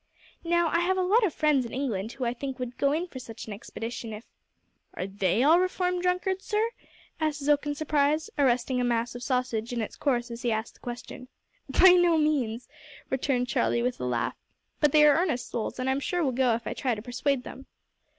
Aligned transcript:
"Now, 0.43 0.67
I 0.69 0.79
have 0.79 0.97
a 0.97 1.03
lot 1.03 1.23
of 1.23 1.31
friends 1.31 1.63
in 1.63 1.71
England 1.73 2.13
who, 2.13 2.25
I 2.25 2.33
think, 2.33 2.57
would 2.57 2.79
go 2.79 2.91
in 2.91 3.05
for 3.05 3.19
such 3.19 3.45
an 3.45 3.53
expedition 3.53 4.13
if" 4.13 4.25
"Are 4.95 5.05
they 5.05 5.43
all 5.43 5.59
reformed 5.59 6.01
drunkards, 6.01 6.43
sir?" 6.43 6.71
asked 7.19 7.39
Zook 7.43 7.67
in 7.67 7.75
surprise, 7.75 8.27
arresting 8.35 8.81
a 8.81 8.83
mass 8.83 9.13
of 9.13 9.21
sausage 9.21 9.71
in 9.71 9.79
its 9.79 9.95
course 9.95 10.31
as 10.31 10.41
he 10.41 10.51
asked 10.51 10.73
the 10.73 10.79
question. 10.79 11.27
"By 11.69 11.89
no 11.91 12.17
means," 12.17 12.67
returned 13.11 13.47
Charlie 13.49 13.83
with 13.83 13.99
a 13.99 14.05
laugh, 14.05 14.33
"but 14.79 14.91
they 14.91 15.05
are 15.05 15.19
earnest 15.21 15.49
souls, 15.51 15.77
and 15.77 15.87
I'm 15.87 15.99
sure 15.99 16.23
will 16.23 16.31
go 16.31 16.55
if 16.55 16.65
I 16.65 16.73
try 16.73 16.95
to 16.95 17.01
persuade 17.03 17.43
them." 17.43 17.67